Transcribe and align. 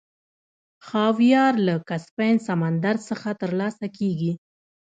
خاویار 0.87 1.53
له 1.67 1.73
کسپین 1.89 2.35
سمندر 2.47 2.95
څخه 3.09 3.29
ترلاسه 3.41 3.85
کیږي. 3.97 4.31